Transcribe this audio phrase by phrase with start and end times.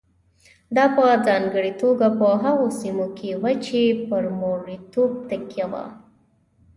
[0.75, 5.85] دا په ځانګړې توګه په هغو سیمو کې وه چې پر مریتوب تکیه وه.